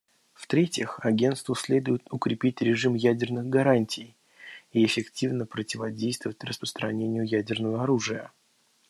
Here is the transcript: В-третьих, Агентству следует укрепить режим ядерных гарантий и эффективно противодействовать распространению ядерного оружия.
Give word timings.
В-третьих, 0.33 0.99
Агентству 1.03 1.53
следует 1.53 2.01
укрепить 2.11 2.59
режим 2.63 2.95
ядерных 2.95 3.45
гарантий 3.45 4.15
и 4.73 4.83
эффективно 4.83 5.45
противодействовать 5.45 6.43
распространению 6.43 7.23
ядерного 7.23 7.83
оружия. 7.83 8.31